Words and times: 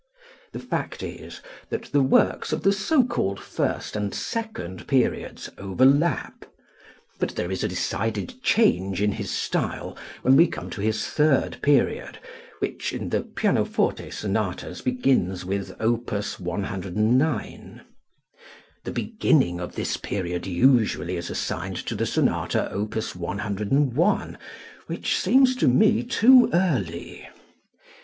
The 0.51 0.57
fact 0.57 1.03
is, 1.03 1.41
that 1.69 1.91
the 1.91 2.01
works 2.01 2.51
of 2.51 2.63
the 2.63 2.73
so 2.73 3.03
called 3.03 3.39
first 3.39 3.95
and 3.95 4.15
second 4.15 4.87
periods 4.87 5.51
overlap; 5.59 6.43
but 7.19 7.35
there 7.35 7.51
is 7.51 7.63
a 7.63 7.67
decided 7.67 8.41
change 8.41 8.99
in 8.99 9.11
his 9.11 9.29
style 9.29 9.95
when 10.23 10.35
we 10.35 10.47
come 10.47 10.71
to 10.71 10.81
his 10.81 11.05
third 11.05 11.59
period 11.61 12.17
which, 12.57 12.93
in 12.93 13.09
the 13.09 13.21
pianoforte 13.21 14.09
sonatas, 14.09 14.81
begins 14.81 15.45
with 15.45 15.75
Opus 15.79 16.39
109. 16.39 17.81
(The 18.85 18.91
beginning 18.91 19.59
of 19.59 19.75
this 19.75 19.97
period 19.97 20.47
usually 20.47 21.15
is 21.15 21.29
assigned 21.29 21.77
to 21.85 21.93
the 21.93 22.07
sonata 22.07 22.71
Opus 22.71 23.15
101, 23.15 24.39
which 24.87 25.19
seems 25.19 25.55
to 25.57 25.67
me 25.67 26.01
too 26.01 26.49
early.) 26.51 27.29